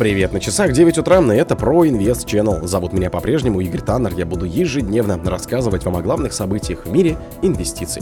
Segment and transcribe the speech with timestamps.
[0.00, 2.66] Привет, на часах 9 утра, и это про Инвест Channel.
[2.66, 4.14] Зовут меня по-прежнему Игорь Таннер.
[4.16, 8.00] Я буду ежедневно рассказывать вам о главных событиях в мире инвестиций.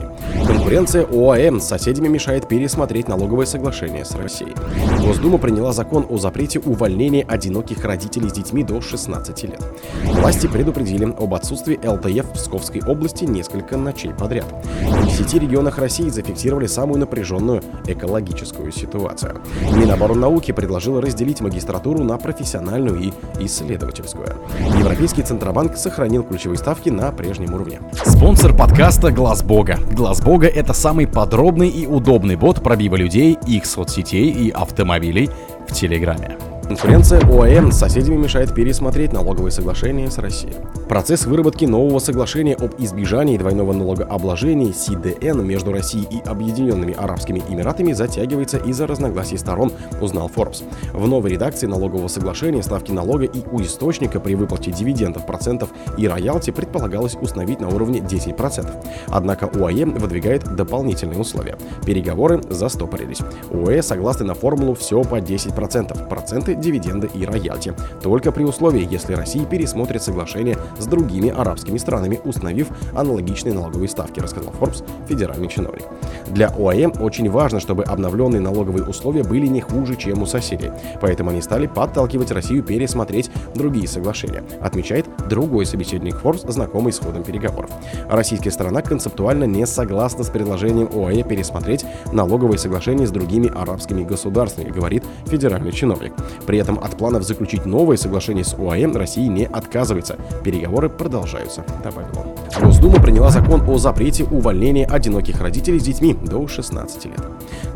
[0.68, 4.54] Конкуренция ОАМ с соседями мешает пересмотреть налоговое соглашение с Россией.
[5.00, 9.62] Госдума приняла закон о запрете увольнения одиноких родителей с детьми до 16 лет.
[10.04, 14.44] Власти предупредили об отсутствии ЛТФ в Псковской области несколько ночей подряд.
[14.82, 19.40] В 10 регионах России зафиксировали самую напряженную экологическую ситуацию.
[19.74, 24.36] Миноборнауки предложила разделить магистратуру на профессиональную и исследовательскую.
[24.78, 27.80] Европейский Центробанк сохранил ключевые ставки на прежнем уровне.
[28.04, 29.78] Спонсор подкаста Глаз Бога.
[29.92, 35.30] Глаз Бога это самый подробный и удобный бот пробива людей, их соцсетей и автомобилей
[35.68, 36.57] в Телеграме.
[36.68, 40.52] Конкуренция ОАМ с соседями мешает пересмотреть налоговые соглашения с Россией.
[40.86, 47.92] Процесс выработки нового соглашения об избежании двойного налогообложения CDN между Россией и Объединенными Арабскими Эмиратами
[47.94, 50.62] затягивается из-за разногласий сторон, узнал Forbes.
[50.92, 56.06] В новой редакции налогового соглашения ставки налога и у источника при выплате дивидендов, процентов и
[56.06, 58.70] роялти предполагалось установить на уровне 10%.
[59.08, 61.56] Однако УАЕ выдвигает дополнительные условия.
[61.86, 63.20] Переговоры застопорились.
[63.50, 66.08] УАЕ согласны на формулу все по 10%.
[66.08, 67.74] Проценты дивиденды и роялти.
[68.02, 74.20] Только при условии, если Россия пересмотрит соглашение с другими арабскими странами, установив аналогичные налоговые ставки,
[74.20, 75.84] рассказал Forbes, федеральный чиновник.
[76.28, 80.70] Для ОАЭ очень важно, чтобы обновленные налоговые условия были не хуже, чем у соседей.
[81.00, 87.22] Поэтому они стали подталкивать Россию пересмотреть другие соглашения, отмечает другой собеседник Forbes, знакомый с ходом
[87.22, 87.70] переговоров.
[88.08, 94.70] Российская сторона концептуально не согласна с предложением ОАЭ пересмотреть налоговые соглашения с другими арабскими государствами,
[94.70, 96.12] говорит федеральный чиновник.
[96.48, 100.16] При этом от планов заключить новое соглашение с ОАЭ Россия не отказывается.
[100.42, 102.64] Переговоры продолжаются, добавил он.
[102.64, 107.20] Госдума приняла закон о запрете увольнения одиноких родителей с детьми до 16 лет.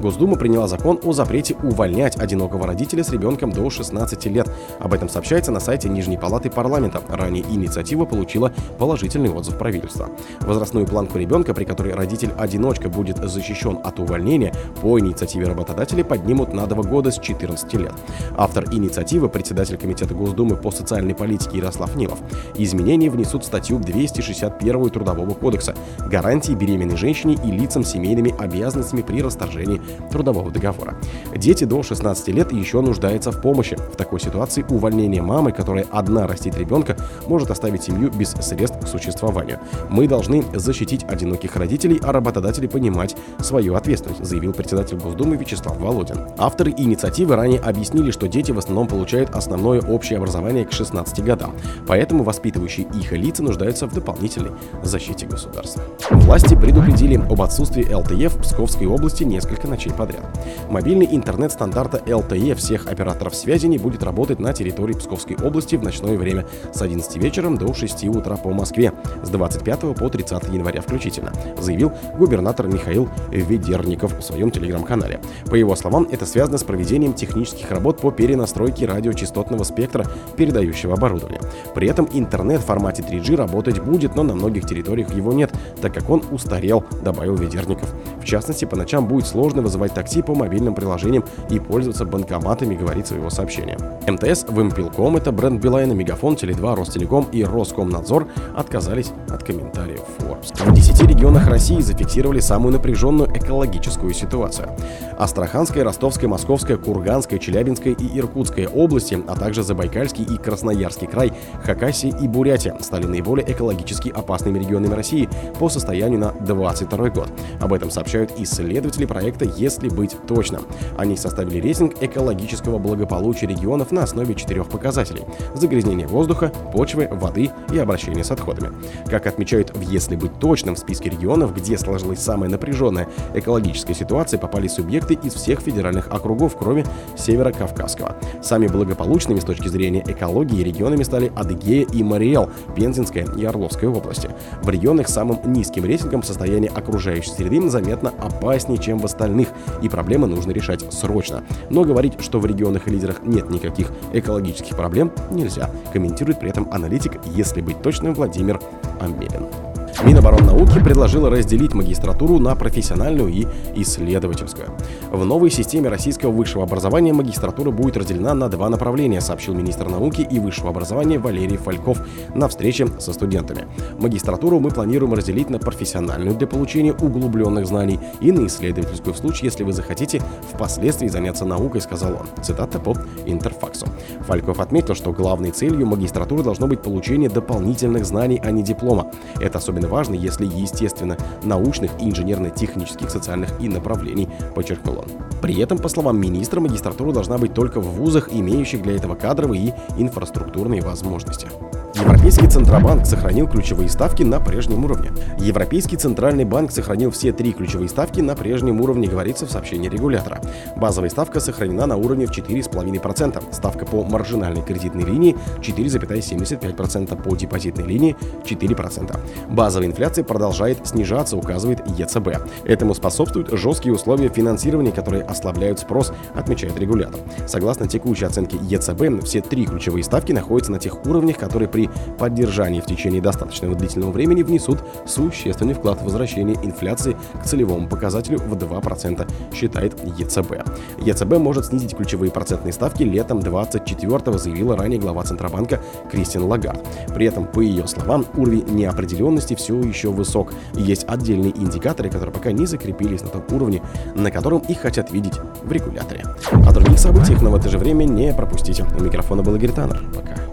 [0.00, 4.50] Госдума приняла закон о запрете увольнять одинокого родителя с ребенком до 16 лет.
[4.82, 7.00] Об этом сообщается на сайте Нижней Палаты парламента.
[7.08, 10.10] Ранее инициатива получила положительный отзыв правительства.
[10.40, 16.66] Возрастную планку ребенка, при которой родитель-одиночка будет защищен от увольнения, по инициативе работодателей поднимут на
[16.66, 17.92] 2 года с 14 лет.
[18.36, 22.18] Автор инициативы, председатель Комитета Госдумы по социальной политике Ярослав Нилов.
[22.56, 29.80] Изменения внесут статью 261 Трудового кодекса «Гарантии беременной женщине и лицам семейными обязанностями при расторжении
[30.10, 30.96] трудового договора».
[31.36, 33.76] Дети до 16 лет еще нуждаются в помощи.
[33.76, 36.96] В такой ситуации увольнение мамы, которая одна растит ребенка,
[37.26, 39.58] может оставить семью без средств к существованию.
[39.88, 46.18] Мы должны защитить одиноких родителей, а работодатели понимать свою ответственность, заявил председатель Госдумы Вячеслав Володин.
[46.38, 51.54] Авторы инициативы ранее объяснили, что дети в основном получают основное общее образование к 16 годам,
[51.86, 54.52] поэтому воспитывающие их лица нуждаются в дополнительной
[54.82, 55.82] защите государства.
[56.10, 60.24] Власти предупредили об отсутствии LTE в Псковской области несколько ночей подряд.
[60.68, 65.82] Мобильный интернет стандарта LTE всех операторов связи не будет работать на территории Псковской области в
[65.82, 68.92] ночное время с 11 вечера до 6 утра по Москве
[69.22, 75.20] с 25 по 30 января включительно, заявил губернатор Михаил Ведерников в своем телеграм-канале.
[75.46, 80.04] По его словам, это связано с проведением технических работ по переносу настройки радиочастотного спектра
[80.36, 81.40] передающего оборудования.
[81.74, 85.94] При этом интернет в формате 3G работать будет, но на многих территориях его нет, так
[85.94, 87.88] как он устарел, добавил Ведерников.
[88.20, 93.06] В частности, по ночам будет сложно вызывать такси по мобильным приложениям и пользоваться банкоматами, говорит
[93.06, 93.78] своего сообщения.
[94.06, 100.52] МТС, Вимпелком, это бренд Билайна, Мегафон, Теле2, Ростелеком и Роскомнадзор отказались от комментариев Forbes.
[100.64, 104.76] В 10 регионах России зафиксировали самую напряженную экологическую ситуацию.
[105.18, 111.32] Астраханская, Ростовская, Московская, Курганская, Челябинская и Иркутской области, а также Забайкальский и Красноярский край,
[111.64, 115.28] Хакасия и Бурятия стали наиболее экологически опасными регионами России
[115.58, 117.28] по состоянию на 2022 год.
[117.60, 120.60] Об этом сообщают исследователи проекта «Если быть точно».
[120.96, 125.22] Они составили рейтинг экологического благополучия регионов на основе четырех показателей–
[125.54, 128.72] загрязнение воздуха, почвы, воды и обращение с отходами.
[129.06, 134.38] Как отмечают в «Если быть точным» в списке регионов, где сложилась самая напряженная экологическая ситуация,
[134.38, 136.84] попали субъекты из всех федеральных округов, кроме
[137.16, 138.16] Северо-Кавказского.
[138.42, 144.30] Сами благополучными с точки зрения экологии регионами стали Адыгея и Мариэл, Пензенская и Орловская области.
[144.62, 149.48] В регионах с самым низким рейтингом состояние окружающей среды заметно опаснее, чем в остальных,
[149.82, 151.44] и проблемы нужно решать срочно.
[151.70, 156.68] Но говорить, что в регионах и лидерах нет никаких экологических проблем, нельзя, комментирует при этом
[156.72, 158.60] аналитик, если быть точным, Владимир
[159.00, 159.71] Амелин.
[160.00, 163.46] Минобороннауки предложила разделить магистратуру на профессиональную и
[163.76, 164.70] исследовательскую.
[165.12, 170.26] В новой системе российского высшего образования магистратура будет разделена на два направления, сообщил министр науки
[170.28, 171.98] и высшего образования Валерий Фальков
[172.34, 173.66] на встрече со студентами.
[173.98, 179.46] Магистратуру мы планируем разделить на профессиональную для получения углубленных знаний и на исследовательскую в случае,
[179.46, 180.20] если вы захотите
[180.52, 182.42] впоследствии заняться наукой, сказал он.
[182.42, 182.96] Цитата по
[183.26, 183.86] Интерфаксу.
[184.26, 189.12] Фальков отметил, что главной целью магистратуры должно быть получение дополнительных знаний, а не диплома.
[189.40, 195.06] Это особенно важно, если, естественно, научных и инженерно-технических, социальных и направлений, подчеркнул он.
[195.40, 199.74] При этом, по словам министра, магистратура должна быть только в вузах, имеющих для этого кадровые
[199.98, 201.48] и инфраструктурные возможности.
[201.94, 205.10] Европейский Центробанк сохранил ключевые ставки на прежнем уровне.
[205.38, 210.40] Европейский Центральный банк сохранил все три ключевые ставки на прежнем уровне, говорится в сообщении регулятора.
[210.76, 217.84] Базовая ставка сохранена на уровне в 4,5%, ставка по маржинальной кредитной линии 4,75%, по депозитной
[217.84, 219.18] линии 4%.
[219.50, 222.28] Базовая инфляция продолжает снижаться, указывает ЕЦБ.
[222.64, 227.20] Этому способствуют жесткие условия финансирования, которые ослабляют спрос, отмечает регулятор.
[227.46, 232.80] Согласно текущей оценке ЕЦБ, все три ключевые ставки находятся на тех уровнях, которые при поддержании
[232.80, 238.54] в течение достаточного длительного времени внесут существенный вклад в возвращение инфляции к целевому показателю в
[238.54, 240.62] 2%, считает ЕЦБ.
[240.98, 245.80] ЕЦБ может снизить ключевые процентные ставки летом 24-го, заявила ранее глава Центробанка
[246.10, 246.80] Кристин Лагард.
[247.14, 250.52] При этом, по ее словам, уровень неопределенности все еще высок.
[250.74, 253.82] Есть отдельные индикаторы, которые пока не закрепились на том уровне,
[254.14, 256.24] на котором их хотят видеть в регуляторе.
[256.52, 258.84] О других событиях, но в это же время не пропустите.
[258.98, 260.02] У микрофона был Игорь Таннер.
[260.14, 260.51] Пока.